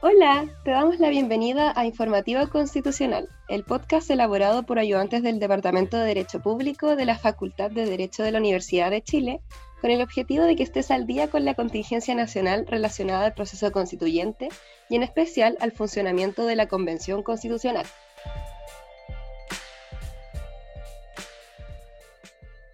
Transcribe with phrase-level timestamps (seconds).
[0.00, 5.96] Hola, te damos la bienvenida a Informativo Constitucional, el podcast elaborado por ayudantes del Departamento
[5.96, 9.40] de Derecho Público de la Facultad de Derecho de la Universidad de Chile,
[9.80, 13.72] con el objetivo de que estés al día con la contingencia nacional relacionada al proceso
[13.72, 14.50] constituyente
[14.88, 17.86] y en especial al funcionamiento de la Convención Constitucional.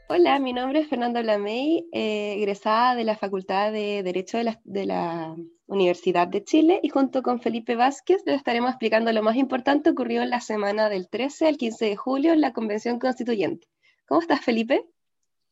[0.06, 5.34] Hola, mi nombre es Fernanda Blamey, eh, egresada de la Facultad de Derecho de la,
[5.66, 10.22] Universidad de Chile y junto con Felipe Vázquez les estaremos explicando lo más importante ocurrido
[10.22, 13.66] en la semana del 13 al 15 de julio en la Convención Constituyente.
[14.06, 14.84] ¿Cómo estás, Felipe?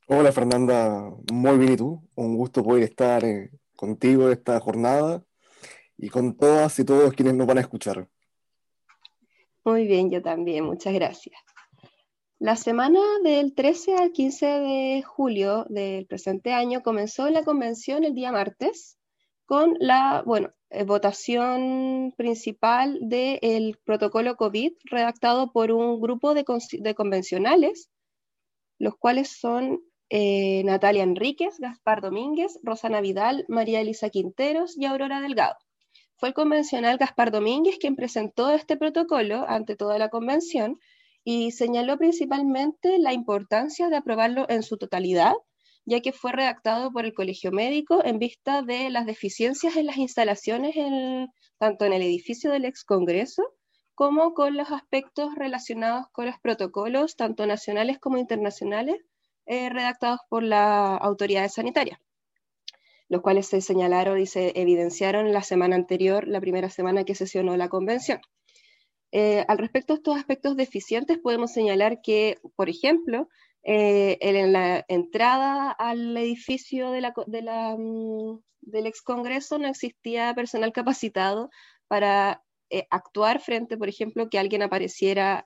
[0.06, 1.10] Hola, Fernanda.
[1.32, 2.02] Muy bien, ¿y tú?
[2.14, 5.24] Un gusto poder estar eh, contigo esta jornada
[5.96, 8.06] y con todas y todos quienes nos van a escuchar.
[9.64, 10.66] Muy bien, yo también.
[10.66, 11.40] Muchas gracias.
[12.42, 18.16] La semana del 13 al 15 de julio del presente año comenzó la convención el
[18.16, 18.98] día martes
[19.46, 20.24] con la
[20.70, 26.44] eh, votación principal del protocolo COVID redactado por un grupo de,
[26.96, 27.90] convencionales,
[28.76, 35.20] los cuales son eh, Natalia Enríquez, Gaspar Domínguez, Rosana Vidal, María Elisa Quinteros y Aurora
[35.20, 35.54] Delgado.
[36.16, 40.80] Fue el convencional Gaspar Domínguez quien presentó este protocolo ante toda la convención
[41.24, 45.34] y señaló principalmente la importancia de aprobarlo en su totalidad,
[45.84, 49.96] ya que fue redactado por el Colegio Médico en vista de las deficiencias en las
[49.96, 50.74] instalaciones
[51.58, 53.54] tanto en el edificio del ex Congreso
[53.94, 58.96] como con los aspectos relacionados con los protocolos, tanto nacionales como internacionales,
[59.46, 62.00] eh, redactados por la autoridad sanitaria,
[63.08, 67.56] los cuales se señalaron y se evidenciaron la semana anterior, la primera semana que sesionó
[67.56, 68.20] la convención.
[69.12, 73.28] Eh, al respecto de estos aspectos deficientes, podemos señalar que, por ejemplo,
[73.62, 81.50] eh, en la entrada al edificio mm, del ex Congreso no existía personal capacitado
[81.88, 85.44] para eh, actuar frente, por ejemplo, que alguien apareciera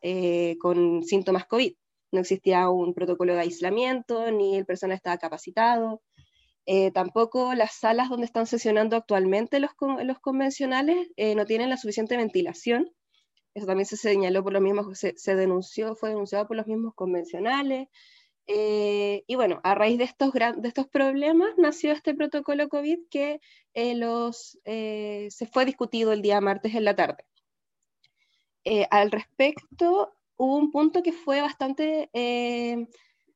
[0.60, 1.74] con síntomas COVID.
[2.12, 6.02] No existía un protocolo de aislamiento, ni el personal estaba capacitado.
[6.94, 9.72] tampoco las salas donde están sesionando actualmente los,
[10.04, 12.95] los convencionales no tienen la suficiente ventilación
[13.56, 17.88] eso también se señaló por los mismos, se, denunció, fue denunciado por los mismos convencionales.
[18.46, 23.40] Eh, y bueno, a raíz de estos, de estos problemas nació este protocolo COVID que
[23.72, 27.24] eh, los, eh, se fue discutido el día martes en la tarde.
[28.90, 32.10] al respecto, hubo un punto que fue bastante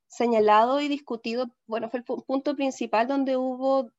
[0.06, 3.90] señalado y discutido, bueno, fue el punto principal donde hubo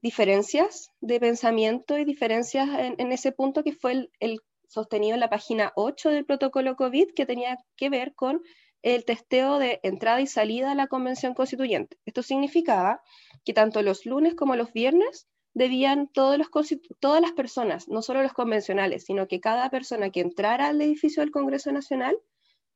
[0.00, 5.30] diferencias de pensamiento y diferencias en, ese punto que fue el, el, sostenido en la
[5.30, 8.42] página 8 del protocolo COVID que tenía que ver con
[8.82, 11.98] el testeo de entrada y salida a la convención constituyente.
[12.06, 13.02] Esto significaba
[13.44, 16.48] que tanto los lunes como los viernes debían todos los,
[17.00, 21.22] todas las personas, no solo los convencionales, sino que cada persona que entrara al edificio
[21.22, 22.16] del Congreso Nacional,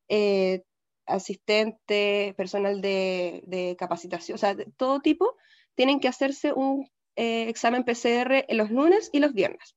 [0.09, 0.63] eh,
[1.07, 5.37] asistente, personal de, capacitación, o sea, de todo tipo,
[5.75, 9.77] tienen que hacerse un eh, examen PCR los lunes y los viernes.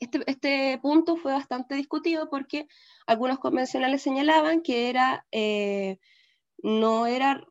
[0.00, 2.66] Este, este, punto fue bastante discutido porque
[3.06, 5.98] algunos convencionales señalaban que era, eh,
[6.62, 7.44] no, era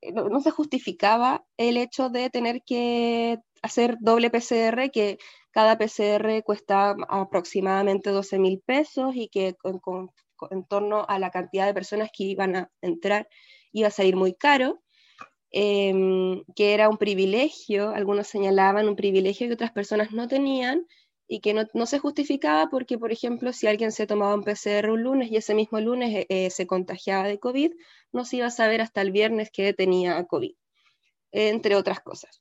[0.00, 5.18] eh, no, se justificaba el hecho de tener que hacer doble PCR, que
[5.50, 9.56] cada PCR cuesta aproximadamente 12 mil pesos y que
[10.50, 13.28] en torno a la cantidad de personas que iban a entrar
[13.72, 14.80] iba a salir muy caro.
[15.52, 20.86] Em, que era un privilegio, algunos señalaban un privilegio que otras personas no tenían,
[21.28, 25.02] y que no, se justificaba porque, por ejemplo, si alguien se tomaba un PCR un
[25.02, 27.72] lunes y ese mismo lunes eh, eh, se contagiaba de COVID,
[28.12, 30.54] no se iba a saber hasta el viernes que tenía COVID,
[31.32, 32.40] entre otras cosas.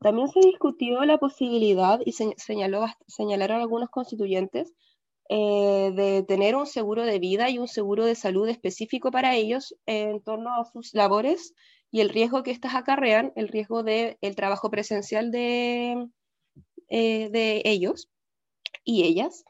[0.00, 4.72] También se discutió la posibilidad, y señaló, señalaron algunos constituyentes,
[5.28, 9.74] eh, de tener un seguro de vida y un seguro de salud específico para ellos
[9.86, 11.54] en torno a sus labores
[11.90, 16.08] y el riesgo que éstas acarrean, el riesgo del el trabajo presencial de,
[16.90, 18.10] de ellos
[18.84, 19.44] y ellas.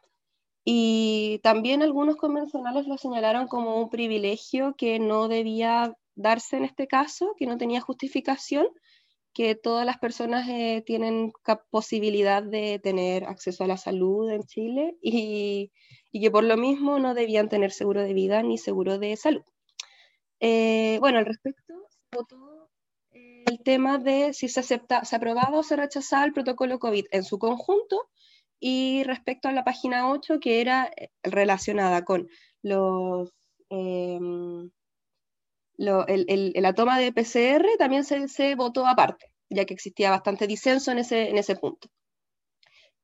[0.64, 6.87] Y también algunos convencionales lo señalaron como un privilegio que no debía darse en este
[6.87, 8.66] caso, que no tenía justificación,
[9.34, 11.32] que todas las personas eh, tienen
[11.70, 15.72] posibilidad de tener acceso a la salud en Chile y,
[16.12, 19.43] que por lo mismo no debían tener seguro de vida ni seguro de salud.
[20.38, 21.75] Eh, bueno, al respecto,
[22.12, 22.70] votó
[23.10, 27.06] eh, el tema de si se, acepta, se aprobaba o se rechazaba el protocolo COVID
[27.10, 28.08] en su conjunto
[28.60, 32.28] y respecto a la página 8, que era eh, relacionada con
[32.62, 33.30] los,
[33.70, 34.70] em,
[35.76, 41.28] la toma de PCR, también se, votó aparte, ya que existía bastante disenso en ese,
[41.30, 41.88] en ese punto.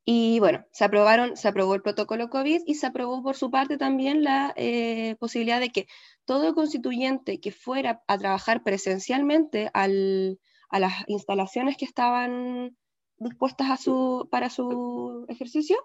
[0.05, 3.77] Y bueno, se aprobaron, se aprobó el protocolo COVID y se aprobó por su parte
[3.77, 5.87] también la eh, posibilidad de que
[6.25, 12.77] todo constituyente que fuera a trabajar presencialmente a las instalaciones que estaban
[13.21, 13.85] dispuestas
[14.31, 15.77] para su ejercicio,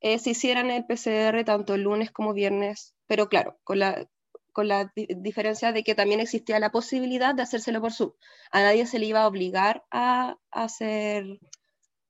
[0.00, 4.08] eh, se hicieran el PCR tanto el lunes como viernes, pero claro, con la,
[4.52, 8.12] con la diferencia de que también existía la posibilidad de hacérselo por Zoom.
[8.52, 11.40] A nadie se le iba a obligar a, hacer,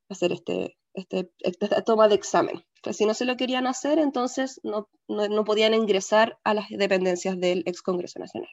[0.09, 2.65] hacer este, este, esta toma de examen.
[2.93, 7.63] si no se lo querían hacer, entonces no, no, podían ingresar a las dependencias del
[7.67, 8.51] ex Congreso Nacional.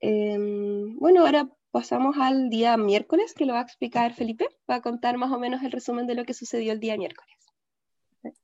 [0.00, 4.82] Em, bueno, ahora pasamos al día miércoles, que lo va a explicar Felipe, va a
[4.82, 7.34] contar más o menos el resumen de lo que sucedió el día miércoles.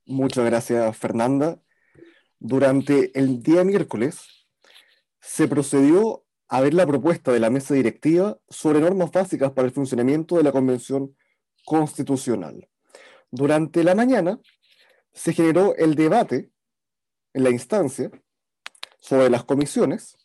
[0.05, 1.61] Muchas gracias, Fernanda.
[2.39, 4.47] Durante el día miércoles
[5.21, 9.73] se procedió a ver la propuesta de la mesa directiva sobre normas básicas para el
[9.73, 11.15] funcionamiento de la Convención
[11.63, 12.67] Constitucional.
[13.29, 14.39] Durante la mañana
[15.13, 16.51] se generó el debate
[17.33, 18.09] en la instancia
[18.97, 20.17] sobre las comisiones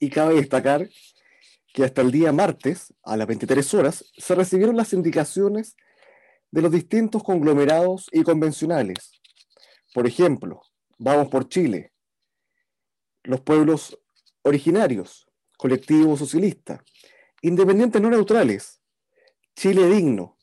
[0.00, 0.88] y cabe destacar
[1.76, 5.76] que hasta el día martes, a las 23 horas, se recibieron las indicaciones
[6.50, 9.12] de los distintos conglomerados y convencionales.
[9.92, 10.62] Por ejemplo,
[10.98, 11.92] Vamos por Chile,
[13.22, 13.98] los pueblos
[14.40, 15.28] originarios,
[15.58, 16.82] colectivo socialista,
[17.42, 18.80] independientes no neutrales,
[19.54, 20.38] Chile digno,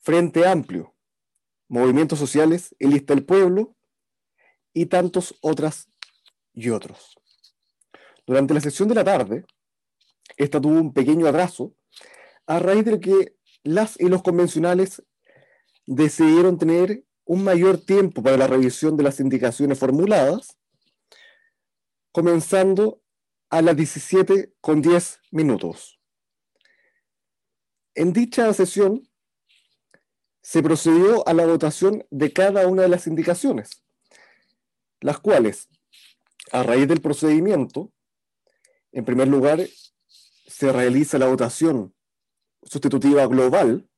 [0.00, 0.94] Frente Amplio,
[1.68, 3.76] movimientos sociales, el lista del pueblo
[4.72, 5.90] y tantos otras
[6.54, 7.18] y otros.
[8.26, 9.44] Durante la sesión de la tarde,
[10.36, 11.74] esta tuvo un pequeño atraso
[12.46, 15.02] a raíz de que las y los convencionales
[15.86, 20.58] decidieron tener un mayor tiempo para la revisión de las indicaciones formuladas,
[22.12, 23.00] comenzando
[23.50, 25.98] a las 17 con 10 minutos.
[27.94, 29.08] En dicha sesión
[30.42, 33.82] se procedió a la votación de cada una de las indicaciones,
[35.00, 35.68] las cuales,
[36.52, 37.92] a raíz del procedimiento,
[38.92, 39.60] en primer lugar,
[40.56, 41.92] se realiza la votación
[42.62, 43.88] sustitutiva global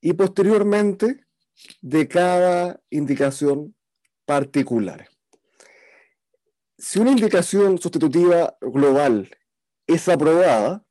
[0.00, 1.24] y posteriormente
[1.80, 3.76] de cada indicación
[4.24, 5.08] particular.
[6.76, 9.30] Si una indicación sustitutiva global
[9.86, 10.84] es aprobada,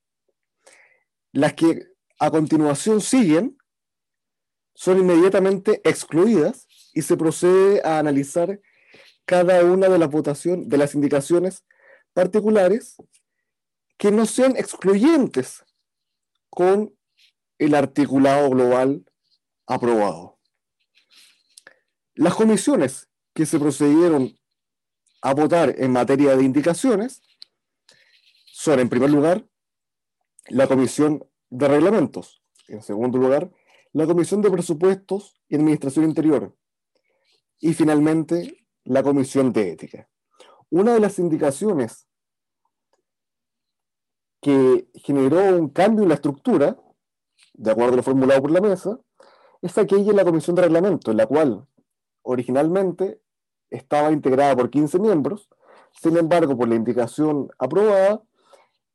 [1.33, 1.87] las que
[2.17, 3.57] a continuación siguen
[4.73, 8.61] son inmediatamente excluidas y se procede a analizar
[9.25, 11.65] cada una de las votaciones de las indicaciones
[12.13, 12.95] particulares
[13.99, 15.65] que no sean excluyentes
[16.49, 16.97] con
[17.59, 19.05] el articulado global
[19.67, 20.39] aprobado.
[22.15, 24.39] Las comisiones que se procedieron
[25.21, 27.21] a votar en materia de indicaciones
[28.45, 29.45] son, en primer lugar,
[30.47, 33.51] la Comisión de Reglamentos, en segundo lugar,
[33.91, 36.55] la Comisión de Presupuestos y Administración Interior,
[37.59, 40.09] y finalmente, la Comisión de Ética.
[40.69, 42.08] Una de las indicaciones
[44.41, 46.77] que generó un cambio en la estructura,
[47.53, 48.99] de acuerdo a lo formulado por la mesa,
[49.61, 51.67] es aquella en la Comisión de Reglamento, en la cual
[52.21, 53.21] originalmente
[53.69, 55.49] estaba integrada por 15 miembros,
[55.91, 58.21] sin embargo, por la indicación aprobada,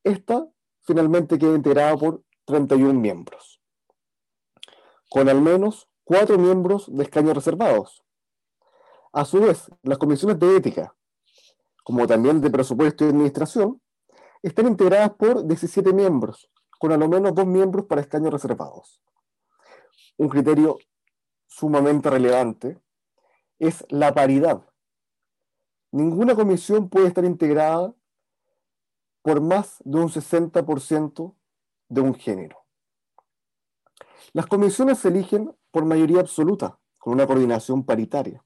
[0.03, 0.47] esta
[0.81, 3.61] finalmente queda integrada por 31 miembros,
[5.09, 8.03] con al menos cuatro miembros de escaños reservados.
[9.11, 10.95] A su vez, las comisiones de ética,
[11.83, 13.81] como también de presupuesto y administración,
[14.47, 19.01] están integradas por 17 miembros, con al menos dos miembros para escaños reservados.
[20.17, 20.77] Un criterio
[21.47, 22.79] sumamente relevante
[23.57, 24.63] es la paridad.
[25.91, 27.93] Ninguna comisión puede estar integrada
[29.23, 31.35] por más de un 60%
[31.89, 32.65] de un género.
[34.31, 38.45] Las comisiones se eligen por mayoría absoluta, con una coordinación paritaria,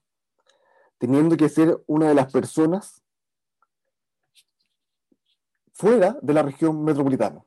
[0.97, 3.03] teniendo que ser una de las personas
[5.79, 7.43] fuera de la región metropolitana.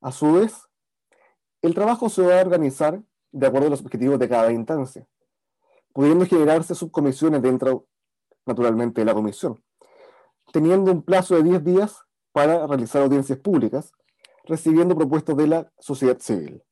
[0.00, 0.68] A su vez,
[1.62, 3.02] el trabajo se va a organizar
[3.32, 5.06] de acuerdo a los objetivos de cada instancia
[5.92, 7.86] pudiendo generarse subcomisiones dentro,
[8.46, 9.62] naturalmente, de la comisión,
[10.52, 13.92] teniendo un plazo de 10 días para realizar audiencias públicas,
[14.44, 16.62] recibiendo propuestas de la sociedad civil.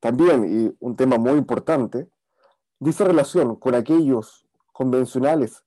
[0.00, 2.08] También, y un tema muy importante,
[2.78, 5.64] dice relación con aquellos convencionales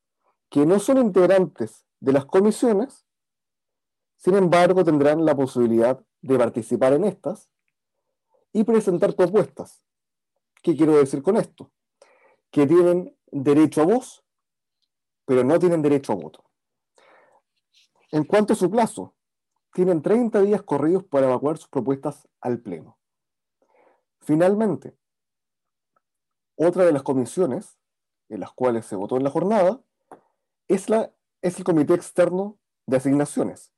[0.50, 3.06] que no son integrantes de las comisiones,
[4.15, 7.50] sin embargo tendrán la posibilidad de participar en estas
[8.51, 9.84] y presentar propuestas.
[10.62, 11.72] ¿Qué quiero decir con esto?
[12.51, 14.24] que tienen derecho a voz,
[15.25, 16.44] pero no tienen derecho a voto.
[18.12, 19.15] En cuanto a su plazo,
[19.74, 22.98] tienen 30 días corridos para evacuar sus propuestas al Pleno.
[24.22, 24.98] Finalmente,
[26.56, 27.77] otra de las comisiones
[28.29, 29.82] en las cuales se votó en la jornada
[30.68, 33.72] es, la, es el Comité Externo de Asignaciones.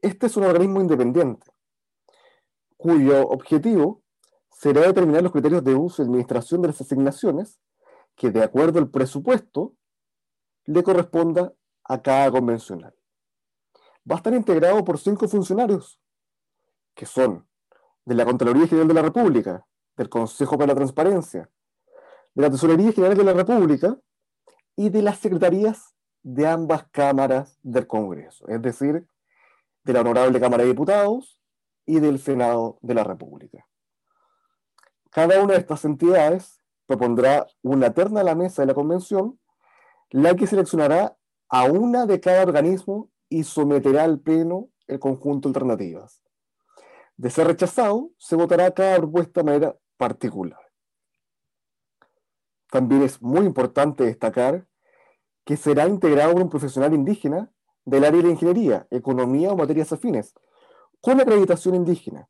[0.00, 1.54] Este es un organismo independiente
[2.76, 4.02] cuyo objetivo
[4.50, 7.58] será determinar los criterios de uso y administración de las asignaciones
[8.14, 9.74] que, de acuerdo al presupuesto,
[10.66, 12.94] le corresponda a cada convencional.
[14.10, 15.98] Va a estar integrado por cinco funcionarios,
[16.94, 17.48] que son
[18.04, 21.50] de la Contraloría General de la República, del Consejo para la Transparencia,
[22.34, 23.98] de la Tesorería General de la República
[24.76, 25.93] y de las secretarías
[26.24, 29.06] de ambas cámaras del Congreso, es decir,
[29.84, 31.40] de la Honorable Cámara de Diputados
[31.84, 33.66] y del Senado de la República.
[35.10, 39.38] Cada una de estas entidades propondrá una terna a la mesa de la convención,
[40.10, 41.16] la que seleccionará
[41.48, 46.22] a una de cada organismo y someterá al Pleno el conjunto de alternativas.
[47.16, 50.58] De ser rechazado, se votará cada propuesta de manera particular.
[52.70, 54.66] También es muy importante destacar
[55.44, 57.50] que será integrado por un profesional indígena
[57.84, 60.34] del área de la ingeniería, economía o materias afines,
[61.00, 62.28] con acreditación indígena,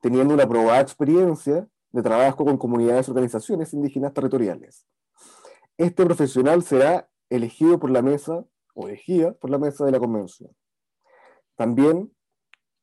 [0.00, 4.86] teniendo una probada experiencia de trabajo con comunidades y organizaciones indígenas territoriales.
[5.76, 8.44] Este profesional será elegido por la mesa
[8.74, 10.50] o elegida por la mesa de la convención.
[11.54, 12.12] También,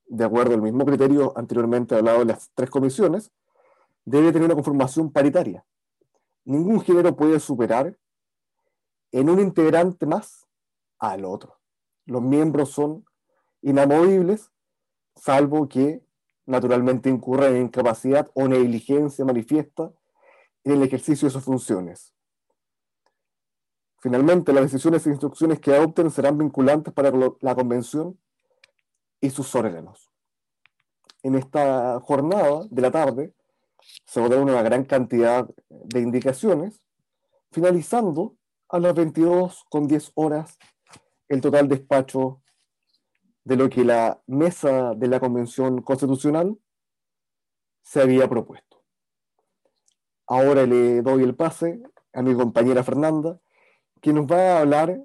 [0.05, 3.31] de acuerdo al mismo criterio anteriormente hablado de las tres comisiones,
[4.05, 5.65] debe tener una conformación paritaria.
[6.45, 7.97] Ningún género puede superar
[9.11, 10.47] en un integrante más
[10.99, 11.59] al otro.
[12.05, 13.05] Los miembros son
[13.61, 14.51] inamovibles
[15.19, 16.01] salvo que
[16.45, 19.91] naturalmente incurra en incapacidad o negligencia manifiesta
[20.63, 22.13] en el ejercicio de sus funciones.
[23.99, 28.17] Finalmente, las decisiones e instrucciones que adopten serán vinculantes para la Convención
[29.19, 30.09] y sus órganos.
[31.21, 33.33] En esta jornada de la tarde
[34.05, 36.81] se votaron una gran cantidad de indicaciones,
[37.51, 38.35] finalizando
[38.69, 40.57] a las 22 con 10 horas
[41.27, 42.41] el total despacho
[43.43, 46.57] de lo que la mesa de la Convención Constitucional
[47.81, 48.83] se había propuesto.
[50.27, 51.81] Ahora le doy el pase
[52.13, 53.39] a mi compañera Fernanda,
[54.01, 55.03] que nos va a hablar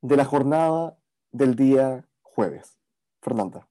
[0.00, 0.98] de la jornada
[1.30, 2.78] del día jueves.
[3.20, 3.68] Fernanda.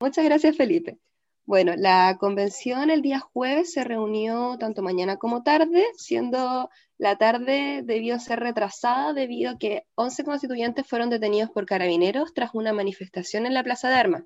[0.00, 0.98] Muchas gracias, Felipe.
[1.48, 7.80] Bueno, la convención el día jueves se reunió tanto mañana como tarde, siendo la tarde
[7.82, 13.46] debió ser retrasada debido a que 11 constituyentes fueron detenidos por carabineros tras una manifestación
[13.46, 14.24] en la Plaza de Armas.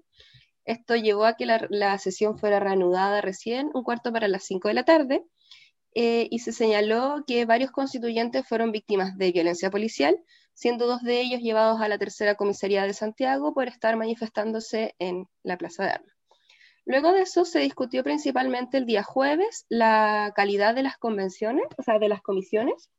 [0.65, 4.75] Esto llevó a que la, sesión fuera reanudada recién, un cuarto para las 5 de
[4.75, 5.25] la tarde,
[5.95, 10.17] eh, y se señaló que varios constituyentes fueron víctimas de violencia policial,
[10.55, 15.29] siendo dos de ellos llevados a la tercera comisaría de Santiago por estar manifestándose en
[15.45, 16.12] la Plaza de Armas.
[16.85, 21.83] Luego de eso se discutió principalmente el día jueves la calidad de las convenciones, o
[21.83, 22.91] sea, de las comisiones,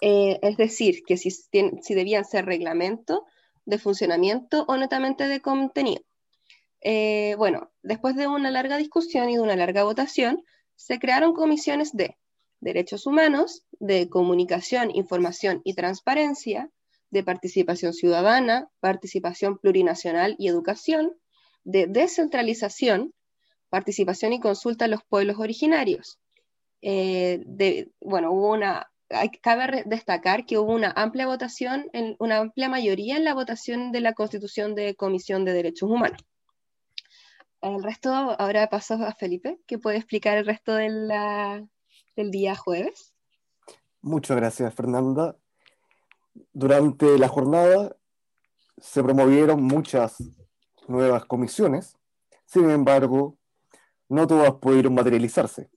[0.00, 1.30] eh, es decir, que si,
[1.94, 3.24] debían ser reglamento
[3.64, 6.02] de funcionamiento o netamente de contenido.
[6.80, 11.92] Eh, bueno, después de una larga discusión y de una larga votación, se crearon comisiones
[11.92, 12.16] de
[12.60, 16.70] derechos humanos, de comunicación, información y transparencia,
[17.10, 21.12] de participación ciudadana, participación plurinacional y educación,
[21.64, 23.12] de descentralización,
[23.68, 26.18] participación y consulta a los pueblos originarios.
[26.82, 28.90] Eh, bueno, hubo una,
[29.40, 34.00] cabe destacar que hubo una amplia votación, en, una amplia mayoría en la votación de
[34.00, 36.24] la Constitución de Comisión de Derechos Humanos.
[37.60, 41.10] El resto, ahora paso a Felipe, que puede explicar el resto del
[42.16, 43.14] día jueves.
[44.00, 45.36] Muchas gracias, Fernanda.
[46.52, 47.94] Durante la jornada
[48.78, 50.16] se promovieron muchas
[50.92, 51.96] nuevas comisiones,
[52.44, 53.36] sin embargo,
[54.08, 55.70] no todas pudieron materializarse.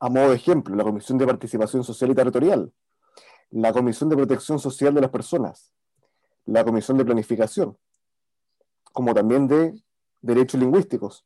[0.00, 2.72] A modo de ejemplo, la Comisión de Participación Social y Territorial,
[3.50, 5.72] la Comisión de Protección Social de las Personas,
[6.46, 7.76] la Comisión de Planificación,
[8.92, 9.80] como también de
[10.22, 11.24] Derechos Lingüísticos,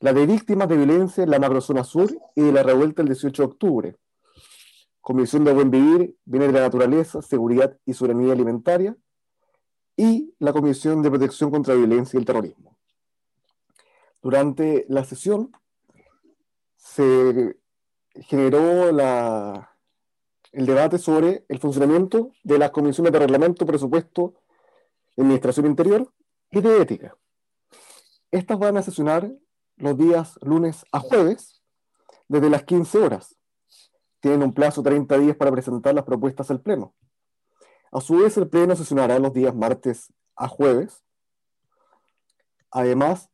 [0.00, 3.42] la de Víctimas de Violencia en la Macrozona Sur y de la revuelta el 18
[3.42, 3.96] de octubre,
[5.00, 8.96] Comisión de Buen Vivir, Bienes de la Naturaleza, Seguridad y Soberanía Alimentaria,
[9.96, 12.73] y la Comisión de Protección contra la Violencia y el Terrorismo.
[14.24, 15.52] Durante la sesión
[16.76, 17.58] se
[18.22, 24.32] generó el debate sobre el funcionamiento de las comisiones de reglamento, presupuesto,
[25.18, 26.10] administración interior
[26.50, 27.14] y de ética.
[28.30, 29.30] Estas van a sesionar
[29.76, 31.62] los días lunes a jueves
[32.26, 33.36] desde las 15 horas.
[34.20, 36.94] Tienen un plazo de 30 días para presentar las propuestas al Pleno.
[37.92, 41.04] A su vez, el Pleno sesionará los días martes a jueves.
[42.70, 43.28] Además,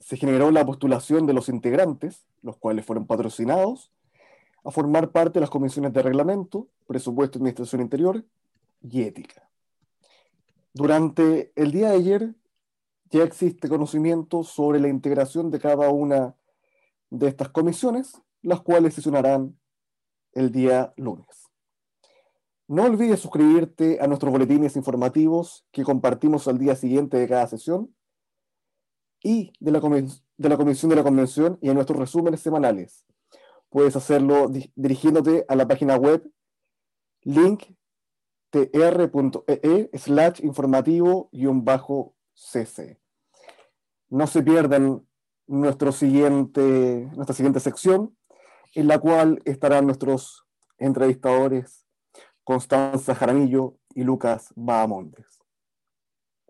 [0.00, 3.92] se generó la postulación de los integrantes, los cuales fueron patrocinados,
[4.64, 8.24] a formar parte de las comisiones de reglamento, presupuesto, administración interior
[8.82, 9.48] y ética.
[10.72, 12.34] Durante el día de ayer
[13.10, 16.34] ya existe conocimiento sobre la integración de cada una
[17.10, 19.58] de estas comisiones, las cuales sesionarán
[20.32, 21.48] el día lunes.
[22.68, 27.92] No olvides suscribirte a nuestros boletines informativos que compartimos al día siguiente de cada sesión
[29.22, 33.04] y de la, de la Comisión de la Convención y a nuestros resúmenes semanales.
[33.68, 36.26] Puedes hacerlo dirigiéndote a la página web
[37.22, 37.76] linktr.ee
[39.98, 42.98] slash informativo-cc.
[44.08, 45.06] No se pierdan
[45.46, 48.16] nuestro siguiente, nuestra siguiente sección,
[48.74, 50.46] en la cual estarán nuestros
[50.78, 51.86] entrevistadores
[52.44, 55.38] Constanza Jaramillo y Lucas Bahamontes.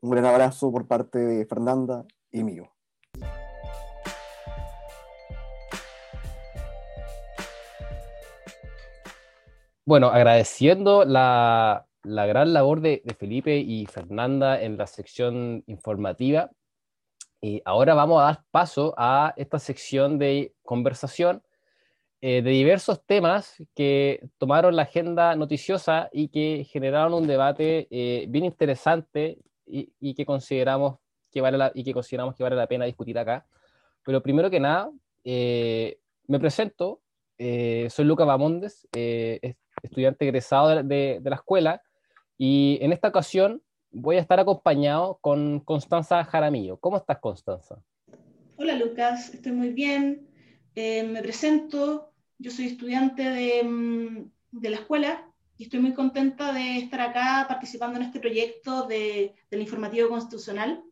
[0.01, 2.71] Un gran abrazo por parte de Fernanda y mío.
[9.91, 16.51] Bueno, agradeciendo la, gran labor de, Felipe y Fernanda en la sección informativa.
[17.41, 21.43] Y ahora vamos a dar paso a esta sección de conversación
[22.21, 28.27] eh, de diversos temas que tomaron la agenda noticiosa y que generaron un debate eh,
[28.29, 30.99] bien interesante y, que consideramos
[31.31, 33.47] que vale la, y que consideramos que vale la pena discutir acá.
[34.05, 34.91] Pero primero que nada,
[35.25, 37.01] eh, me presento,
[37.39, 41.83] soy Luca Bamondes, estudiante egresado de, de la escuela,
[42.37, 46.79] y en esta ocasión voy a estar acompañado con Constanza Jaramillo.
[46.79, 47.83] ¿Cómo estás, Constanza?
[48.57, 50.29] Hola, Lucas, estoy muy bien.
[50.77, 57.01] me presento, yo soy estudiante mm, de, la escuela y estoy muy contenta de estar
[57.01, 60.83] acá participando en este proyecto de, del informativo constitucional.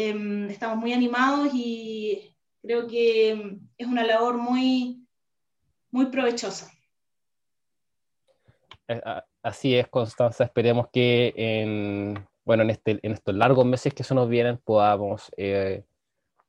[0.00, 5.04] Em, estamos muy animados y creo que mm, es una labor muy,
[5.90, 6.70] muy provechosa.
[8.86, 9.00] Eh,
[9.42, 10.44] así es, Constanza.
[10.44, 15.32] Esperemos que en, bueno, en, este, en estos largos meses que se nos vienen podamos
[15.36, 15.82] eh,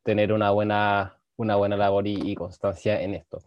[0.03, 3.39] tener una buena, una buena labor y constancia en esto.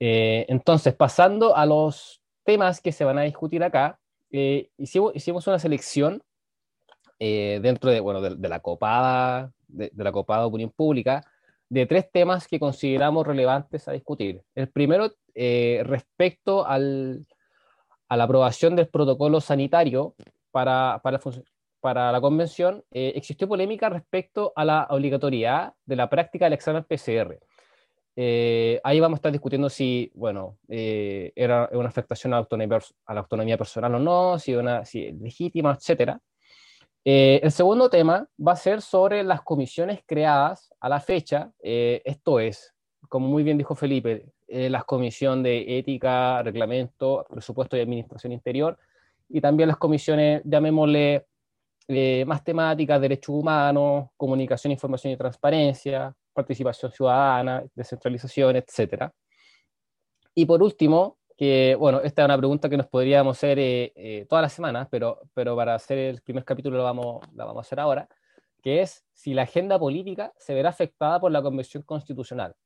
[0.00, 3.98] Eh, entonces, pasando a los temas que se van a discutir acá,
[4.30, 6.22] eh, hicimos, una selección
[7.18, 11.24] eh, dentro de, bueno, de, la copada, de, la copada opinión pública,
[11.68, 14.42] de tres temas que consideramos relevantes a discutir.
[14.54, 17.26] El primero, respecto al,
[18.08, 20.14] a la aprobación del protocolo sanitario
[20.50, 21.20] para, para,
[21.80, 27.38] para la convención, existió polémica respecto a la obligatoriedad de la práctica del examen PCR.
[28.20, 32.80] Eh, ahí vamos a estar discutiendo si, bueno, eh, era una afectación a la, autonomía,
[33.06, 36.18] a la, autonomía, personal o no, si, una, si es legítima, etc.
[37.10, 42.38] Eh, el segundo tema va a ser sobre las comisiones creadas a la fecha, esto
[42.38, 42.74] es,
[43.08, 48.78] como muy bien dijo Felipe, las comisiones de ética, reglamento, presupuesto y administración interior,
[49.26, 51.24] y también las comisiones, llamémosle,
[52.26, 59.10] más temáticas, derechos humanos, comunicación, información y transparencia, participación ciudadana, descentralización, etc.
[60.34, 64.26] Y por último, que bueno, esta es una pregunta que nos podríamos hacer eh, eh,
[64.28, 67.66] todas las semanas, pero, pero para hacer el primer capítulo lo vamos, la vamos a
[67.66, 68.08] hacer ahora,
[68.60, 72.56] que es si la agenda política se verá afectada por la Convención Constitucional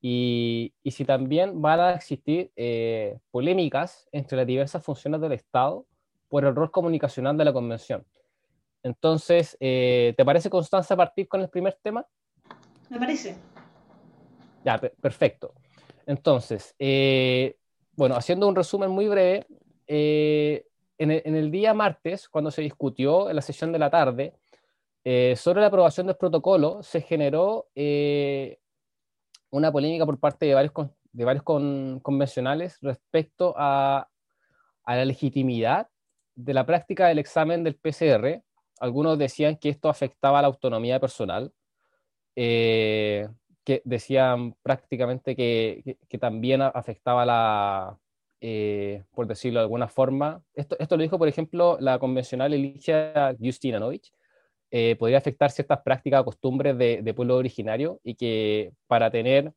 [0.00, 5.84] y, y si también van a existir eh, polémicas entre las diversas funciones del Estado
[6.30, 8.06] por el rol comunicacional de la Convención.
[8.82, 12.06] Entonces, ¿te parece, Constanza, partir con el primer tema?
[12.88, 13.36] me parece.
[14.64, 15.52] Ya, perfecto.
[16.06, 17.56] Entonces, eh,
[17.96, 19.46] bueno, haciendo un resumen muy breve,
[19.86, 20.64] eh,
[20.98, 24.34] en, el, día martes, cuando se discutió en la sesión de la tarde
[25.04, 27.68] eh, sobre la aprobación del protocolo, se generó
[29.50, 30.72] una polémica por parte de varios,
[31.12, 34.08] de varios convencionales respecto a,
[34.86, 35.88] a la legitimidad
[36.36, 38.42] de la práctica del examen del PCR.
[38.78, 41.52] Algunos decían que esto afectaba a la autonomía personal,
[42.36, 43.28] eh,
[43.66, 47.98] que decían prácticamente que, que, también afectaba la,
[48.40, 53.34] eh, por decirlo de alguna forma, esto, esto lo dijo, por ejemplo, la convencional Elicia
[53.40, 54.12] Justinanovich,
[54.70, 59.52] eh, podría afectar ciertas prácticas o costumbres de, de, pueblo originario y que para tener,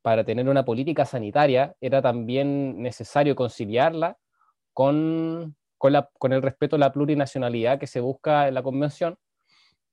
[0.00, 4.16] para tener una política sanitaria era también necesario conciliarla
[4.72, 9.18] con, con, la, con el respeto a la plurinacionalidad que se busca en la convención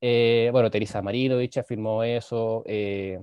[0.07, 3.19] eh, bueno, Teresa Marinovich afirmó eso, eh,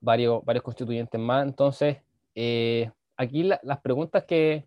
[0.00, 1.46] varios, varios constituyentes más.
[1.46, 1.98] Entonces,
[2.34, 4.64] eh, aquí las preguntas que,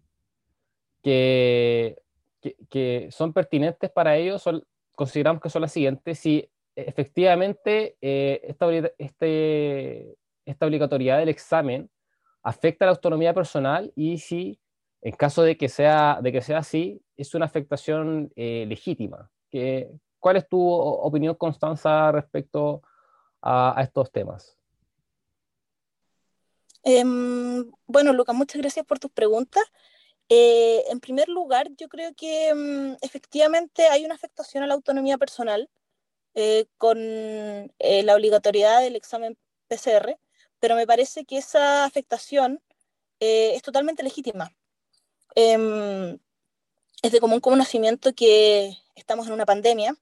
[1.02, 1.98] que,
[3.10, 6.20] son pertinentes para ellos son, consideramos que son las siguientes.
[6.20, 11.90] Si efectivamente esta, este, esta obligatoriedad del examen
[12.44, 14.60] afecta la autonomía personal y si,
[15.02, 19.32] en caso de que sea, de que sea así, es una afectación legítima.
[19.50, 19.90] Que,
[20.24, 22.82] ¿Cuál es tu opinión, Constanza, respecto
[23.42, 24.56] a, estos temas?
[26.82, 29.66] Em, bueno, Luca, muchas gracias por tus preguntas.
[30.30, 35.18] Eh, en primer lugar, yo creo que em, efectivamente hay una afectación a la autonomía
[35.18, 35.70] personal
[36.36, 36.98] eh, con
[37.78, 40.18] la obligatoriedad del examen PCR,
[40.62, 42.62] pero me parece que esa afectación
[43.20, 44.56] es totalmente legítima.
[45.36, 46.18] Em,
[47.02, 49.98] es de común conocimiento que estamos en una pandemia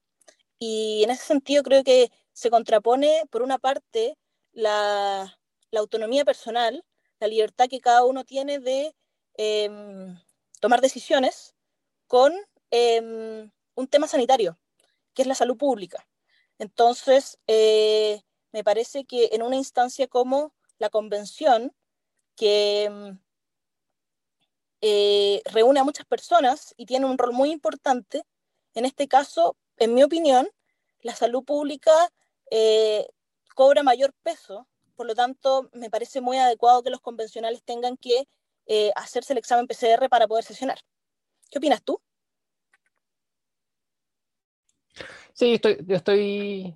[0.63, 4.15] y en ese sentido creo que se contrapone, por una parte,
[4.51, 5.35] la,
[5.75, 6.85] autonomía personal,
[7.19, 8.95] la libertad que cada uno tiene de
[9.33, 10.15] em,
[10.59, 11.55] tomar decisiones
[12.05, 12.31] con
[12.69, 14.59] em, un tema sanitario,
[15.15, 16.07] que es la salud pública.
[16.59, 18.21] Entonces, eh,
[18.51, 21.73] me parece que en una instancia como la convención,
[22.35, 23.19] que em,
[24.81, 28.25] eh, reúne a muchas personas y tiene un rol muy importante,
[28.75, 30.47] en este caso, en mi opinión,
[31.01, 31.91] la salud pública
[32.49, 33.07] eh,
[33.55, 38.27] cobra mayor peso, por lo tanto, me parece muy adecuado que los convencionales tengan que
[38.67, 40.77] eh, hacerse el examen PCR para poder sesionar.
[41.49, 41.99] ¿Qué opinas tú?
[45.33, 46.75] Sí, estoy, yo estoy,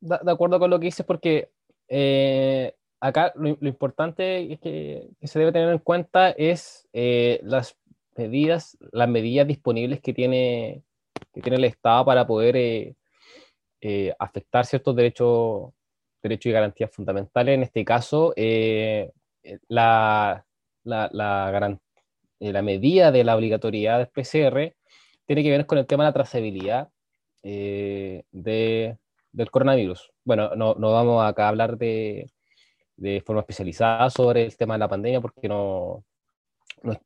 [0.00, 1.50] de, acuerdo con lo que dices porque
[1.88, 7.76] eh, acá lo, importante que, se debe tener en cuenta es las
[8.16, 10.82] medidas, las medidas disponibles que tiene,
[11.32, 12.94] que tiene el Estado para poder eh,
[13.80, 15.72] eh, afectar ciertos derechos,
[16.22, 17.54] derechos y garantías fundamentales.
[17.54, 19.10] En este caso, eh,
[19.68, 20.44] la,
[20.84, 24.74] la, la, medida de la obligatoriedad del PCR
[25.26, 26.88] tiene que ver con el tema de la trazabilidad
[27.42, 28.96] de,
[29.32, 30.10] del coronavirus.
[30.24, 32.28] Bueno, no, no vamos acá a hablar de,
[32.96, 36.04] de forma especializada sobre el tema de la pandemia porque no,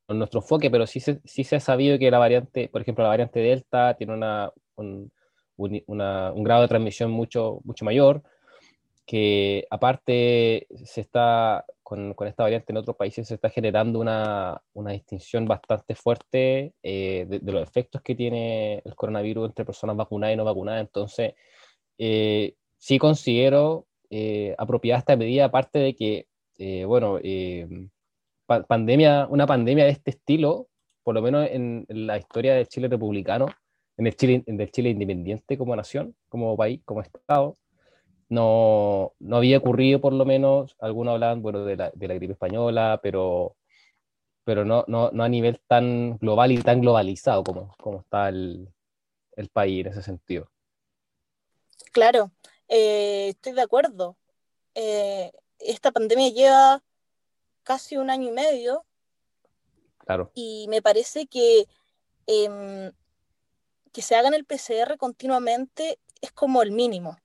[0.09, 3.11] nuestro, enfoque, pero sí se, sí se ha sabido que la variante, por ejemplo, la
[3.11, 5.13] variante Delta tiene una, un,
[5.57, 8.23] un grado de transmisión mucho, mucho mayor,
[9.11, 14.63] que aparte se está, con, con, esta variante en otros países se está generando una,
[14.73, 20.35] una distinción bastante fuerte eh, de, los efectos que tiene el coronavirus entre personas vacunadas
[20.35, 20.83] y no vacunadas.
[20.83, 21.35] Entonces,
[21.99, 26.27] eh, sí considero eh, apropiada esta medida, aparte de que,
[26.87, 27.19] bueno,
[28.67, 30.69] pandemia, una pandemia de este estilo,
[31.03, 33.47] por lo menos en, la historia del Chile republicano,
[33.97, 37.57] en el Chile, en el Chile independiente como nación, como país, como Estado,
[38.29, 42.33] no, no había ocurrido por lo menos, algunos hablan bueno, de, la, de la gripe
[42.35, 43.57] española, pero,
[44.45, 48.69] pero no, no, no, a nivel tan global y tan globalizado como, como está el,
[49.37, 50.49] el país en ese sentido.
[51.93, 52.31] Claro,
[52.69, 54.17] eh, estoy de acuerdo.
[54.75, 56.83] Eh, esta pandemia lleva
[57.63, 58.85] casi un año y medio.
[59.99, 60.31] Claro.
[60.35, 61.67] Y me parece que
[62.27, 62.93] em,
[63.93, 67.19] que se hagan el PCR continuamente es como el mínimo.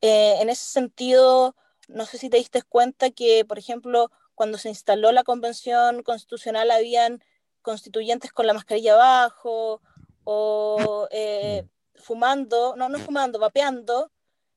[0.00, 1.56] Eh, en ese sentido,
[1.88, 6.70] no sé si te diste cuenta que, por ejemplo, cuando se instaló la convención constitucional
[6.70, 7.22] habían
[7.62, 9.80] constituyentes con la mascarilla abajo
[10.24, 12.02] o eh, mm.
[12.02, 14.12] fumando, no, no fumando, vapeando.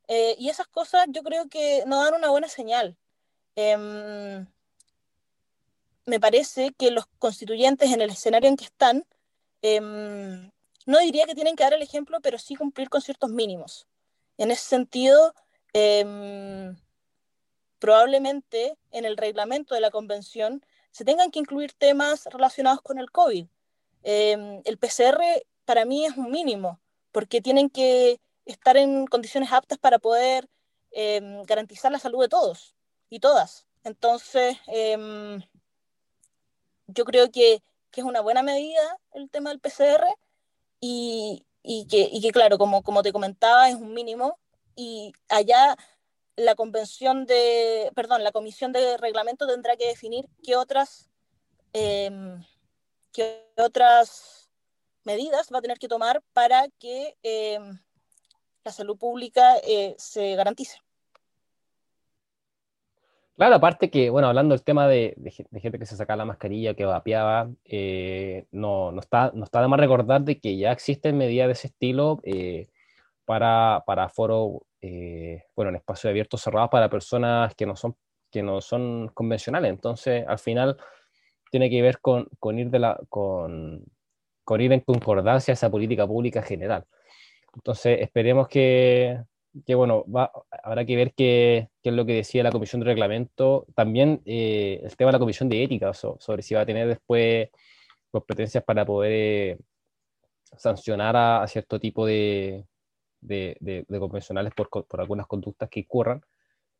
[0.07, 2.97] Eh, y esas cosas yo creo que no dan una buena señal.
[3.55, 4.45] Em,
[6.09, 9.05] me parece que los constituyentes en el escenario en que están,
[9.61, 10.51] em,
[10.85, 13.87] no diría que tienen que dar el ejemplo, pero sí cumplir con ciertos mínimos.
[14.37, 15.33] En ese sentido,
[15.73, 16.75] em,
[17.79, 23.11] probablemente en el reglamento de la convención se tengan que incluir temas relacionados con el
[23.11, 23.47] COVID.
[24.03, 26.79] Em, el PCR para mí es un mínimo,
[27.11, 30.49] porque tienen que estar en condiciones aptas para poder
[31.45, 32.75] garantizar la salud de todos
[33.11, 33.67] y todas.
[33.83, 34.57] Entonces,
[36.93, 40.05] yo creo que, que, es una buena medida el tema del PCR
[40.79, 44.39] y, y, que, y que, claro, como, como te comentaba, es un mínimo
[44.75, 45.75] y allá
[46.35, 51.09] la convención de, perdón, la comisión de reglamento tendrá que definir qué otras,
[51.73, 52.09] eh,
[53.11, 54.49] qué otras
[55.03, 57.59] medidas va a tener que tomar para que eh,
[58.63, 60.79] la salud pública eh, se garantice.
[63.39, 65.15] Claro, aparte que, bueno, hablando del tema de,
[65.61, 69.69] gente que se sacaba la mascarilla, que vapeaba, eh, no, no, está, no está de
[69.69, 72.67] más recordar de que ya existen medidas de ese estilo eh,
[73.23, 77.95] para, para foro, eh, bueno, en espacios abiertos cerrados para personas que no son,
[78.29, 79.69] que no son convencionales.
[79.69, 80.75] Entonces, al final,
[81.49, 83.85] tiene que ver con, con ir, de la, con,
[84.43, 86.85] con ir en concordancia a esa política pública general.
[87.55, 89.17] Entonces, esperemos que,
[89.65, 90.31] que bueno, va,
[90.63, 93.65] habrá que ver qué, qué, es lo que decía la Comisión de Reglamento.
[93.75, 97.49] También eh, el tema de la Comisión de Ética, sobre si va a tener después
[98.11, 99.57] competencias para poder eh,
[100.57, 102.65] sancionar a, cierto tipo de,
[103.21, 106.21] de, de, convencionales por, por, algunas conductas que ocurran.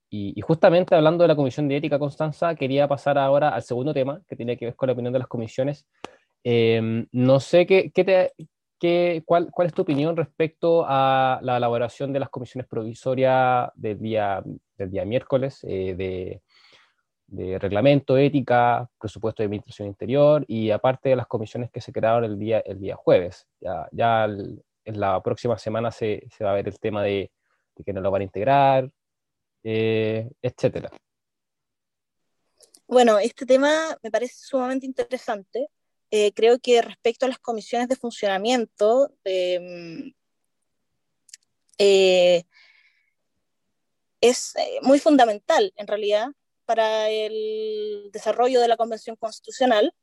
[0.10, 3.94] Y, y, justamente hablando de la Comisión de Ética, Constanza, quería pasar ahora al segundo
[3.94, 5.86] tema, que tiene que ver con la opinión de las comisiones.
[6.44, 8.34] Eh, no sé qué, qué, te,
[8.80, 14.00] ¿Qué, cuál, cuál, es tu opinión respecto a la elaboración de las comisiones provisorias del
[14.00, 14.42] día,
[14.78, 15.96] del día miércoles, eh,
[17.28, 22.24] de, reglamento, ética, presupuesto de administración interior y aparte de las comisiones que se crearon
[22.24, 23.48] el día, el día jueves?
[23.60, 27.32] Ya, ya en la próxima semana se, se, va a ver el tema de,
[27.76, 28.90] de que no lo van a integrar,
[29.64, 30.90] eh, etcétera.
[32.88, 33.70] Bueno, este tema
[34.02, 35.68] me parece sumamente interesante
[36.12, 40.14] eh, creo que respecto a las comisiones de funcionamiento, eh,
[41.78, 42.44] eh,
[44.22, 46.28] es eh, muy fundamental en realidad
[46.66, 49.94] para el desarrollo de la Convención Constitucional.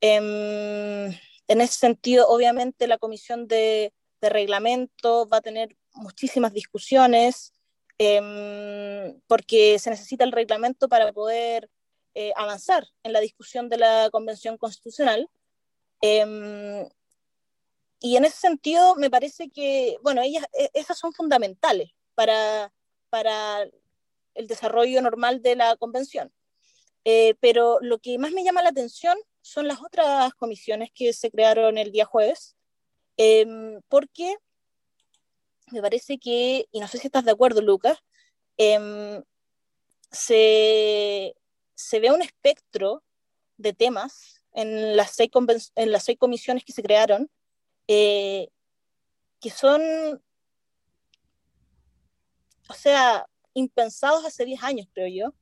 [0.00, 1.06] Em,
[1.48, 7.52] en ese sentido, obviamente, la Comisión de, Reglamento va a tener muchísimas discusiones
[7.98, 11.68] em, porque se necesita el reglamento para poder
[12.36, 15.28] avanzar en la discusión de la Convención Constitucional.
[16.06, 16.86] Eh,
[17.98, 22.70] y en ese sentido me parece que, bueno, ellas, e, esas son fundamentales para,
[23.08, 23.64] para
[24.34, 26.30] el desarrollo normal de la convención.
[27.06, 31.30] Eh, pero lo que más me llama la atención son las otras comisiones que se
[31.30, 32.54] crearon el día jueves,
[33.16, 33.46] eh,
[33.88, 34.36] porque
[35.70, 37.98] me parece que, y no sé si estás de acuerdo, Lucas,
[38.58, 39.22] eh,
[40.10, 41.34] se,
[41.74, 43.02] se ve un espectro
[43.56, 45.30] de temas en las seis,
[45.74, 47.30] en las seis comisiones que se crearon,
[47.88, 48.48] eh,
[49.40, 49.82] que son,
[52.68, 55.34] o sea, impensados hace 10 años, creo yo,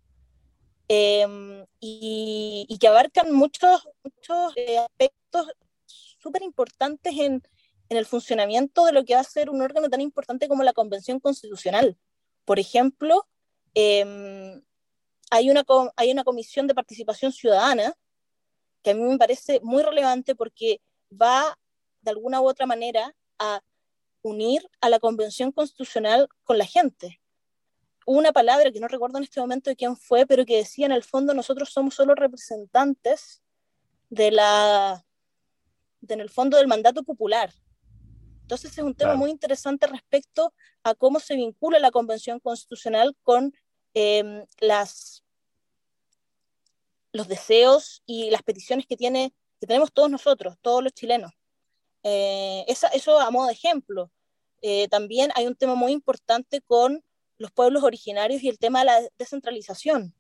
[0.89, 5.47] eh, y, y, que abarcan muchos, muchos eh, aspectos
[5.87, 7.43] súper importantes en,
[7.89, 10.73] en el funcionamiento de lo que va a ser un órgano tan importante como la
[10.73, 11.97] Convención Constitucional.
[12.45, 13.29] Por ejemplo,
[13.75, 14.61] eh,
[15.31, 15.65] hay, una,
[15.97, 17.95] hay una comisión de participación ciudadana
[18.83, 21.59] que a mí me parece muy relevante porque va
[22.01, 23.61] de alguna u otra manera a
[24.23, 27.21] unir a la Convención Constitucional con la gente.
[28.07, 30.93] Una palabra que no recuerdo en este momento de quién fue, pero que decía en
[30.93, 33.43] el fondo nosotros somos solo representantes
[34.11, 35.05] de la,
[36.01, 37.53] de, en el fondo del mandato popular.
[38.43, 39.19] Entonces es un tema claro.
[39.19, 43.55] muy interesante respecto a cómo se vincula la Convención Constitucional con
[43.95, 45.22] eh, las
[47.13, 51.33] los deseos y las peticiones que, tiene, que tenemos todos nosotros, todos los chilenos.
[52.03, 54.11] Eh, esa, eso a modo de ejemplo.
[54.63, 57.05] Eh, también hay un tema muy importante con
[57.39, 60.15] los pueblos originarios y el tema de la descentralización,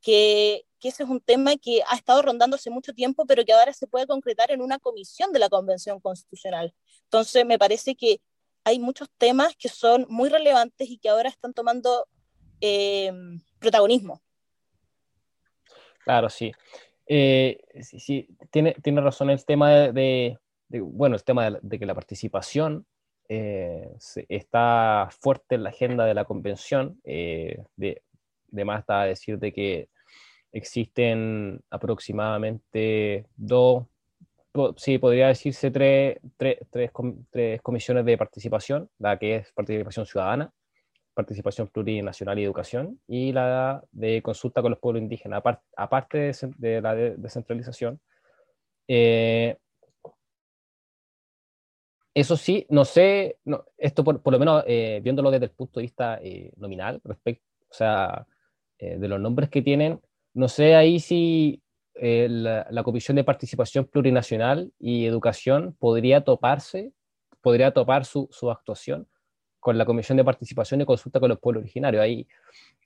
[0.00, 3.52] que, que ese es un tema que ha estado rondando hace mucho tiempo, pero que
[3.52, 6.74] ahora se puede concretar en una comisión de la Convención Constitucional.
[7.04, 8.20] Entonces, me parece que
[8.64, 12.06] hay muchos temas que son muy relevantes y que ahora están tomando
[12.60, 13.12] eh,
[13.58, 14.22] protagonismo.
[16.04, 16.52] Claro, sí.
[17.06, 20.38] Eh, sí, sí, tiene, tiene razón el tema de,
[20.70, 22.86] bueno, el tema de, que la participación
[23.28, 23.94] eh,
[24.28, 27.00] está fuerte en la agenda de la convención.
[27.04, 28.02] Eh, de,
[28.64, 29.88] más está decir de que
[30.52, 33.86] existen aproximadamente dos,
[34.76, 36.90] sí, podría decirse tres, tres
[37.62, 40.52] comisiones de participación, la que es participación ciudadana,
[41.14, 45.42] participación plurinacional y educación, y la de consulta con los pueblos indígenas,
[45.76, 48.00] aparte, de, la de, descentralización.
[48.88, 49.56] Eh,
[52.14, 55.80] eso sí, no sé, no, esto por, por, lo menos eh, viéndolo desde el punto
[55.80, 58.26] de vista eh, nominal, respecto, o sea,
[58.78, 59.98] eh, de los nombres que tienen,
[60.34, 61.62] no sé ahí si
[61.94, 66.92] la, la Comisión de Participación Plurinacional y Educación podría toparse,
[67.40, 69.08] podría topar su, su actuación
[69.62, 72.02] con la Comisión de Participación y Consulta con los Pueblos Originarios.
[72.02, 72.26] Ahí,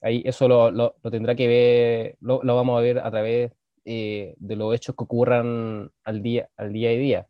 [0.02, 3.50] ahí eso lo, lo, tendrá que ver, lo, lo, vamos a ver a través
[3.86, 7.28] eh, de los hechos que ocurran al día, al día y día.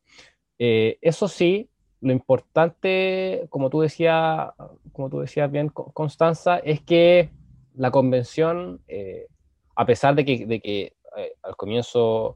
[0.58, 4.50] Eh, eso sí, lo importante, como tú decías,
[4.90, 7.30] como tú decías bien, Constanza, es que
[7.74, 9.28] la convención, eh,
[9.76, 10.96] a pesar de que, de que
[11.42, 12.34] al comienzo,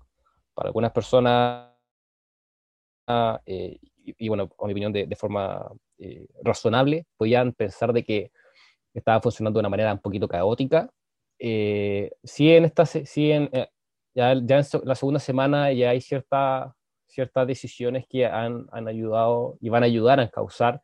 [0.55, 1.73] para algunas personas,
[3.44, 8.33] y, bueno, con mi opinión, de forma eh, razonable, podían pensar de que
[8.95, 10.91] estaba funcionando de una manera un poquito caótica.
[11.39, 13.69] Eh, sí, en esta, sí en, eh,
[14.15, 16.75] ya, ya, en la segunda semana ya hay cierta,
[17.07, 20.81] ciertas decisiones que han, han, ayudado y van a ayudar a causar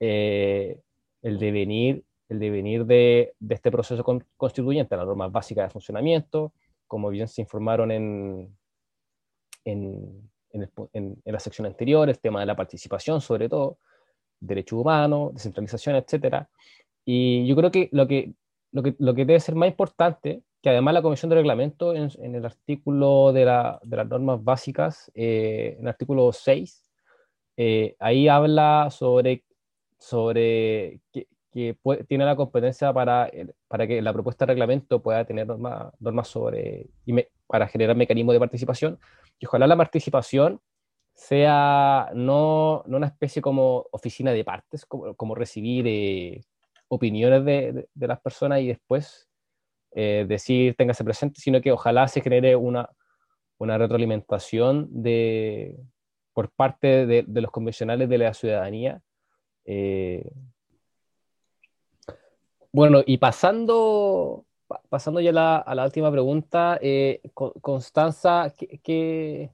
[0.00, 4.04] el devenir, el devenir de, de este proceso
[4.36, 6.52] constituyente, las normas básicas de funcionamiento,
[6.86, 8.56] como bien se informaron en,
[9.64, 10.30] en,
[10.92, 13.78] en, la sección anterior, el tema de la participación, sobre todo,
[14.46, 16.46] derechos humanos, descentralización, etc.
[17.04, 18.34] Y yo creo que lo que,
[18.72, 22.10] lo que, lo que debe ser más importante, que además la Comisión de Reglamento, en,
[22.18, 26.82] en el artículo de, la, de, las normas básicas, eh, en el artículo 6,
[27.56, 29.44] eh, ahí habla sobre,
[29.98, 31.76] sobre que, que
[32.08, 33.30] tiene la competencia para,
[33.68, 36.88] para que la propuesta de reglamento pueda tener normas, normas sobre,
[37.46, 38.98] para generar mecanismos de participación,
[39.38, 40.60] y ojalá la participación
[41.14, 46.44] sea no, no una especie como oficina de partes, como, como recibir
[46.88, 49.28] opiniones de, de, las personas y después
[49.92, 52.90] eh, decir téngase presente, sino que ojalá se genere una,
[53.58, 55.76] una retroalimentación de,
[56.32, 59.00] por parte de, de los convencionales de la ciudadanía.
[59.64, 60.28] Eh,
[62.72, 64.46] bueno, y pasando,
[64.88, 69.52] pasando ya la, a la última pregunta, eh, Constanza, ¿qué, qué,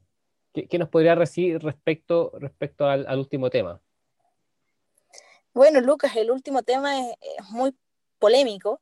[0.79, 3.81] nos podría decir respecto, respecto al, último tema?
[5.53, 7.17] Bueno, Lucas, el último tema es,
[7.51, 7.75] muy
[8.19, 8.81] polémico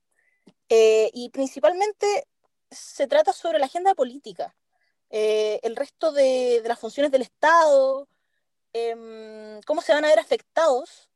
[0.69, 2.27] eh, y principalmente
[2.71, 4.55] se trata sobre la agenda política,
[5.11, 8.09] eh, el resto de, las funciones del Estado,
[8.73, 11.09] eh, cómo se van a ver afectados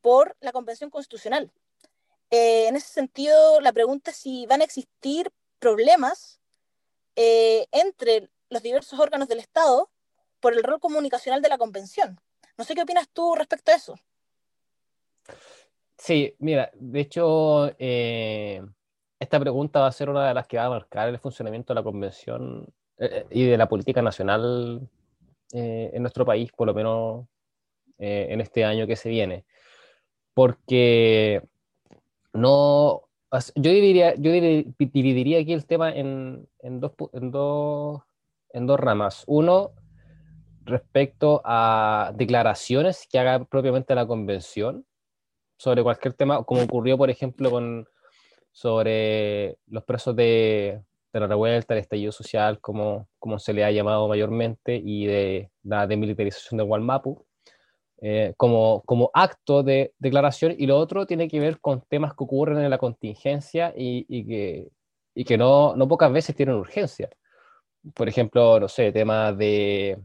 [0.00, 1.52] por la Convención Constitucional.
[2.30, 6.40] Eh, en ese sentido, la pregunta es si van a existir problemas
[7.16, 9.88] entre los diversos órganos del Estado
[10.44, 12.20] por el rol comunicacional de la Convención.
[12.58, 13.94] No sé qué opinas tú respecto a eso.
[15.96, 18.62] Sí, mira, de hecho, eh,
[19.18, 21.80] esta pregunta va a ser una de las que va a marcar el funcionamiento de
[21.80, 24.86] la Convención eh, y de la política nacional
[25.54, 27.24] eh, en nuestro país, por lo menos
[27.96, 29.46] eh, en este año que se viene.
[30.34, 31.42] Porque
[32.34, 33.08] no,
[33.54, 36.92] yo dividiría, yo dividiría aquí el tema en dos
[38.78, 39.24] ramas.
[39.26, 39.72] Uno,
[40.64, 44.84] respecto a declaraciones que haga propiamente la convención
[45.56, 47.86] sobre cualquier tema, como ocurrió, por ejemplo, con,
[48.52, 50.80] sobre los presos de,
[51.12, 55.50] de la revuelta, el estallido social, como, como se le ha llamado mayormente, y de
[55.62, 57.24] la demilitarización de Gualmapu,
[58.00, 62.24] eh, como, como acto de declaración, y lo otro tiene que ver con temas que
[62.24, 64.68] ocurren en la contingencia y, y que,
[65.14, 67.08] y que no, no pocas veces tienen urgencia.
[67.94, 69.98] Por ejemplo, no sé, temas de,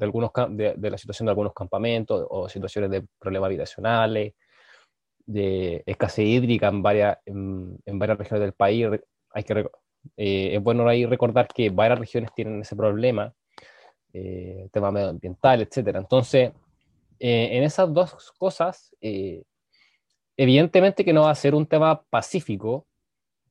[0.00, 4.32] de, algunos, de, de la situación de algunos campamentos o situaciones de problemas habitacionales,
[5.26, 8.88] de escasez hídrica en varias, en, en varias regiones del país.
[9.32, 9.68] Hay que,
[10.16, 13.32] eh, es bueno ahí recordar que varias regiones tienen ese problema,
[14.12, 15.96] eh, tema medioambiental, etc.
[15.96, 16.52] Entonces,
[17.20, 19.42] eh, en esas dos cosas, eh,
[20.36, 22.86] evidentemente que no va a ser un tema pacífico,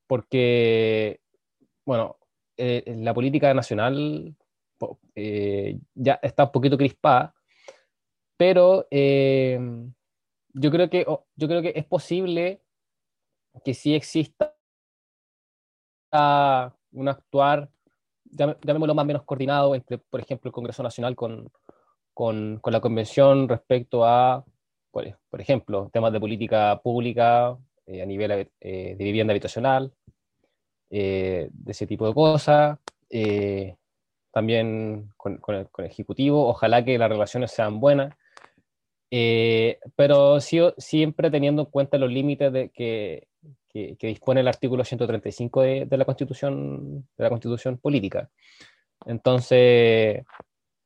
[0.07, 1.19] porque,
[1.85, 2.17] bueno,
[2.57, 4.35] eh, la política nacional
[5.95, 7.33] ya está un poquito crispada,
[8.37, 12.61] pero yo creo que yo creo que es posible
[13.63, 14.55] que sí exista
[16.91, 17.69] un actuar,
[18.31, 21.51] llamémoslo más o menos coordinado entre, por ejemplo, el Congreso Nacional con,
[22.13, 24.43] con, con la Convención respecto a,
[24.91, 29.93] por, ejemplo, temas de política pública eh, a nivel eh, de vivienda habitacional,
[30.89, 33.75] eh, de ese tipo de cosas, eh,
[34.31, 38.13] también con, con, el, con, el, Ejecutivo, ojalá que las relaciones sean buenas
[39.11, 43.27] eh, pero sí, siempre teniendo en cuenta los límites de que,
[43.69, 48.29] que, que, dispone el artículo 135 de, de, la Constitución, de la Constitución política.
[49.05, 50.23] Entonces,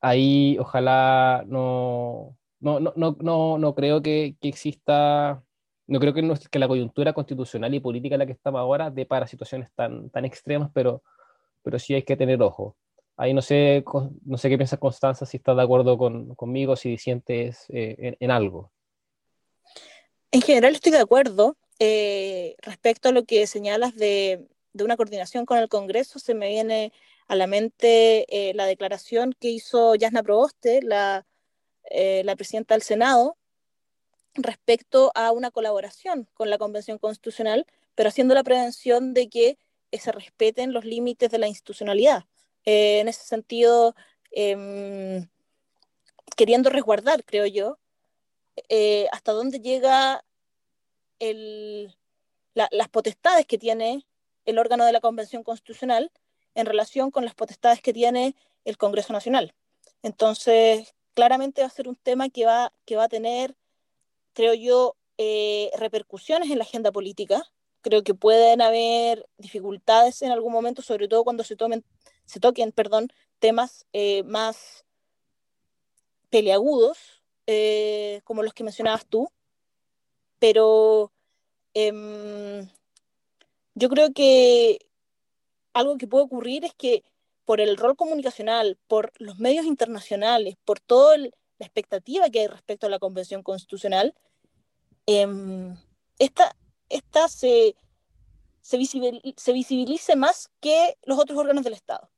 [0.02, 5.44] ahí ojalá no, no, no, no, no creo que, que, exista,
[5.88, 8.90] no creo que, no, que la coyuntura constitucional y política en la que estamos ahora
[8.92, 11.04] dé para situaciones tan, tan extremas, pero,
[11.64, 12.78] pero sí hay que tener ojo.
[13.16, 13.84] Ahí no sé,
[14.26, 18.32] no sé qué piensa Constanza, si estás de acuerdo con, conmigo, si sientes eh, en,
[18.32, 18.72] algo.
[20.32, 21.56] En general estoy de acuerdo.
[21.80, 26.92] Eh, respecto a lo que señalas de, una coordinación con el Congreso, se me viene
[27.28, 31.26] a la mente eh, la declaración que hizo Yasna Proboste, la,
[31.92, 33.38] la presidenta del Senado,
[34.34, 39.60] respecto a una colaboración con la Convención Constitucional, pero haciendo la prevención de que
[39.92, 42.26] se respeten los límites de la institucionalidad.
[42.66, 43.96] Eh, en ese sentido,
[44.32, 45.28] eh,
[46.36, 47.78] queriendo resguardar, creo yo,
[48.70, 50.24] eh, hasta dónde llega
[51.20, 51.96] el,
[52.54, 54.06] la, las potestades que tiene
[54.46, 56.12] el órgano de la Convención Constitucional
[56.56, 58.36] en relación con las potestades que tiene
[58.66, 59.54] el Congreso Nacional.
[60.04, 63.56] Entonces, claramente va a ser un tema que va, que va a tener
[64.34, 67.44] creo yo, eh, repercusiones en la agenda política.
[67.82, 71.84] Creo que pueden haber dificultades en algún momento, sobre todo cuando se, tomen,
[72.26, 73.10] se toquen perdón,
[73.40, 74.86] temas eh, más
[76.30, 76.98] peleagudos,
[77.48, 79.30] eh, como los que mencionabas tú.
[80.40, 81.12] Pero
[81.74, 82.68] em,
[83.76, 84.80] yo creo que
[85.74, 87.04] algo que puede ocurrir es que
[87.46, 92.88] por el rol comunicacional, por los medios internacionales, por toda la expectativa que hay respecto
[92.88, 94.14] a la Convención Constitucional,
[95.08, 95.28] eh,
[96.20, 96.56] esta,
[96.90, 97.76] esta se,
[98.62, 102.10] se, visibilice más que los otros órganos del Estado.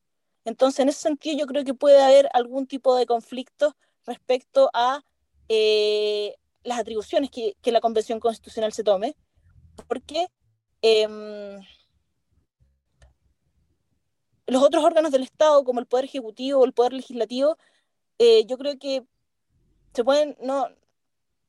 [0.45, 3.75] Entonces, en ese sentido, yo creo que puede haber algún tipo de conflicto
[4.05, 5.03] respecto a
[5.49, 9.15] eh, las atribuciones que, la Convención Constitucional se tome,
[9.87, 10.27] porque
[10.81, 11.07] eh,
[14.47, 17.57] los otros órganos del Estado, como el Poder Ejecutivo o el Poder Legislativo,
[18.19, 19.03] eh, yo creo que
[19.93, 20.69] se pueden, no,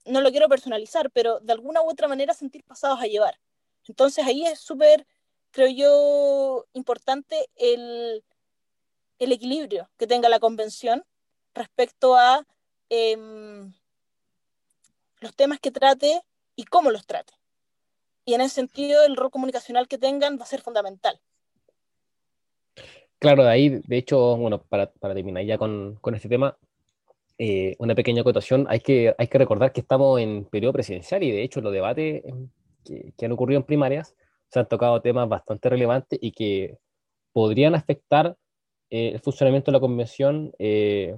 [0.06, 3.38] no lo quiero personalizar, pero de alguna u otra manera sentir pasados a llevar.
[3.86, 5.06] Entonces ahí es súper,
[5.50, 8.24] creo yo, importante el,
[9.18, 11.04] el, equilibrio que tenga la convención
[11.54, 12.46] respecto a
[12.88, 13.72] em,
[15.20, 16.22] los temas que trate
[16.54, 17.34] y cómo los trate.
[18.24, 21.20] Y en ese sentido, el rol comunicacional que tengan va a ser fundamental.
[23.18, 26.56] Claro, de ahí, de hecho, bueno, para, para terminar ya con, con este tema,
[27.38, 31.30] eh, una pequeña acotación, hay que, hay que recordar que estamos en periodo presidencial y
[31.30, 32.22] de hecho los debates
[32.84, 34.14] que, que han ocurrido en primarias
[34.48, 36.78] se han tocado temas bastante relevantes y que
[37.32, 38.36] podrían afectar
[38.90, 40.52] eh, el funcionamiento de la convención.
[40.58, 41.16] Eh,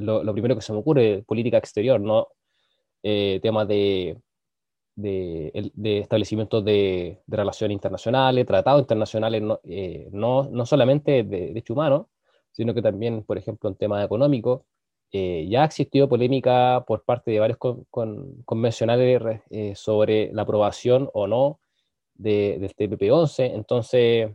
[0.00, 2.28] lo, lo, primero que se me ocurre, política exterior, ¿no?
[3.02, 4.18] temas de
[4.94, 11.46] de, de establecimientos de, de, relaciones internacionales, tratados internacionales, no, eh, no, no, solamente de
[11.48, 12.06] derechos humanos,
[12.52, 14.62] sino que también, por ejemplo, en temas económicos.
[15.14, 20.42] Eh, ya ha existido polémica por parte de varios con, con, convencionales eh, sobre la
[20.42, 21.60] aprobación o no
[22.14, 23.52] de, del TPP-11.
[23.54, 24.30] Entonces,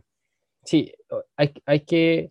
[0.64, 0.92] sí,
[1.36, 2.30] hay, hay que...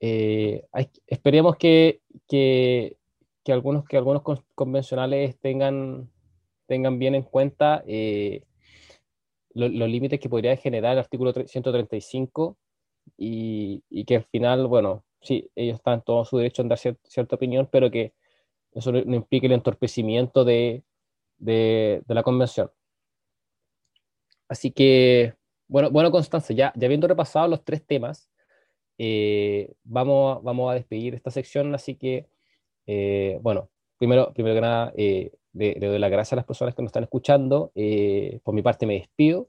[0.00, 2.96] Hay, esperemos que, que,
[3.44, 4.22] que, algunos, que algunos
[4.54, 6.10] convencionales tengan
[6.66, 8.42] tengan bien en cuenta eh,
[9.54, 12.58] los límites que podría generar el artículo 135
[13.16, 17.36] y, y, que al final, bueno, sí, ellos están todo su derecho en dar cierta
[17.36, 18.12] opinión, pero que
[18.72, 20.84] eso no, implique el entorpecimiento de,
[21.38, 22.70] de, la convención.
[24.46, 25.34] Así que,
[25.68, 28.28] bueno, bueno Constanza, ya, ya habiendo repasado los tres temas,
[28.98, 32.26] eh, vamos, vamos a despedir esta sección, así que,
[32.86, 34.92] eh, bueno, primero, primero que nada,
[35.56, 37.72] le, doy las gracias a las personas que nos están escuchando.
[37.74, 39.48] Eh, por mi parte me despido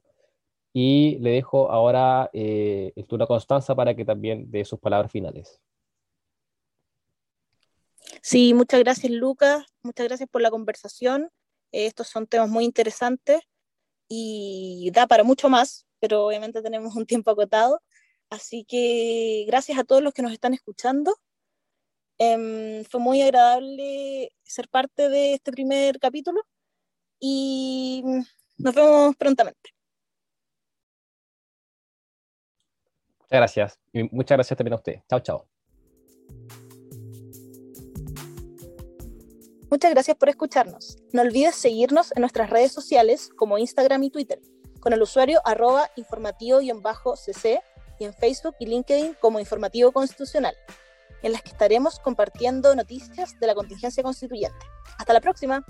[0.73, 5.11] y le dejo ahora eh, el turno a Constanza para que también dé sus palabras
[5.11, 5.59] finales.
[8.21, 11.29] Sí, muchas gracias Lucas, muchas gracias por la conversación.
[11.71, 13.41] Eh, estos son temas muy interesantes
[14.07, 17.81] y da para mucho más, pero obviamente tenemos un tiempo acotado.
[18.29, 21.15] Así que gracias a todos los que nos están escuchando
[22.19, 26.41] Em, fue muy agradable ser parte de este primer capítulo
[27.19, 28.03] y
[28.57, 29.69] nos vemos prontamente.
[33.19, 33.79] Muchas gracias.
[33.93, 35.01] Y muchas gracias también a usted.
[35.07, 35.47] Chao, chao.
[39.69, 40.97] Muchas gracias por escucharnos.
[41.11, 44.39] No olvides seguirnos en nuestras redes sociales como Instagram y Twitter,
[44.79, 47.59] con el usuario arroba informativo-cc
[47.99, 50.55] y en Facebook y LinkedIn como Informativo Constitucional
[51.21, 54.65] en las que estaremos compartiendo noticias de la contingencia constituyente.
[54.97, 55.65] Hasta la próxima.